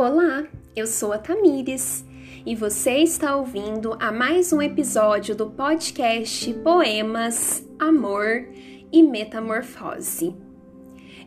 Olá, 0.00 0.46
eu 0.76 0.86
sou 0.86 1.12
a 1.12 1.18
Tamires 1.18 2.04
e 2.46 2.54
você 2.54 2.98
está 2.98 3.34
ouvindo 3.34 3.96
a 3.98 4.12
mais 4.12 4.52
um 4.52 4.62
episódio 4.62 5.34
do 5.34 5.50
podcast 5.50 6.54
Poemas, 6.62 7.66
Amor 7.80 8.48
e 8.92 9.02
Metamorfose. 9.02 10.36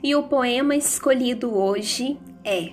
E 0.02 0.16
o 0.16 0.24
poema 0.24 0.74
escolhido 0.74 1.54
hoje 1.54 2.18
é 2.46 2.72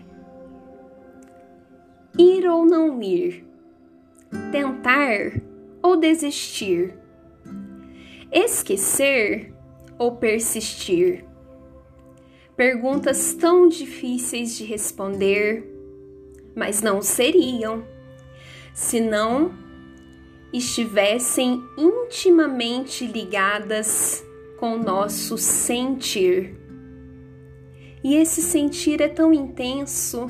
Ir 2.17 2.49
ou 2.49 2.65
não 2.65 3.03
ir, 3.03 3.45
tentar 4.53 5.43
ou 5.83 5.97
desistir, 5.97 6.97
esquecer 8.31 9.53
ou 9.99 10.15
persistir. 10.15 11.25
Perguntas 12.57 13.35
tão 13.35 13.69
difíceis 13.69 14.57
de 14.57 14.63
responder 14.63 15.78
mas 16.59 16.83
não 16.83 17.01
seriam 17.01 17.85
se 18.75 19.01
não 19.01 19.53
estivessem 20.53 21.63
intimamente 21.77 23.07
ligadas 23.07 24.25
com 24.59 24.75
o 24.75 24.83
nosso 24.83 25.39
sentir. 25.39 26.59
E 28.03 28.17
esse 28.17 28.43
sentir 28.43 29.01
é 29.01 29.07
tão 29.09 29.33
intenso, 29.33 30.27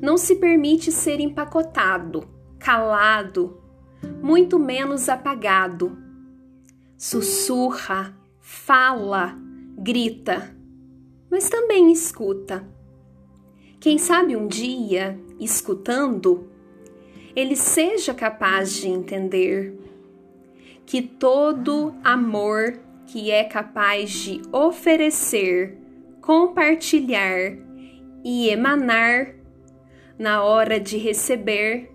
não 0.00 0.16
se 0.16 0.36
permite 0.36 0.90
ser 0.90 1.20
empacotado, 1.20 2.26
calado, 2.58 3.60
muito 4.22 4.58
menos 4.58 5.08
apagado. 5.08 5.98
Sussurra, 6.96 8.16
fala, 8.40 9.36
grita, 9.76 10.56
mas 11.30 11.50
também 11.50 11.92
escuta. 11.92 12.66
Quem 13.86 13.98
sabe 13.98 14.34
um 14.34 14.48
dia 14.48 15.16
escutando, 15.38 16.50
ele 17.36 17.54
seja 17.54 18.12
capaz 18.12 18.74
de 18.74 18.88
entender 18.88 19.78
que 20.84 21.00
todo 21.00 21.94
amor 22.02 22.80
que 23.06 23.30
é 23.30 23.44
capaz 23.44 24.10
de 24.10 24.42
oferecer, 24.50 25.78
compartilhar 26.20 27.56
e 28.24 28.48
emanar 28.48 29.36
na 30.18 30.42
hora 30.42 30.80
de 30.80 30.98
receber, 30.98 31.88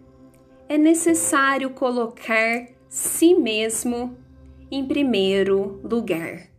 é 0.69 0.77
necessário 0.77 1.71
colocar 1.71 2.69
si 2.87 3.35
mesmo 3.35 4.17
em 4.71 4.87
primeiro 4.87 5.81
lugar. 5.83 6.50